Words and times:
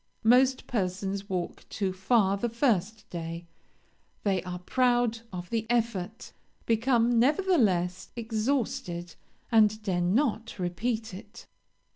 Most 0.23 0.65
persons 0.65 1.29
walk 1.29 1.63
too 1.69 1.93
far 1.93 2.35
the 2.35 2.49
first 2.49 3.07
day; 3.11 3.45
they 4.23 4.41
are 4.41 4.57
proud 4.57 5.19
of 5.31 5.51
the 5.51 5.69
effort, 5.69 6.33
become, 6.65 7.19
nevertheless, 7.19 8.09
exhausted, 8.15 9.13
and 9.51 9.79
dare 9.83 10.01
not 10.01 10.57
repeat 10.57 11.13
it. 11.13 11.45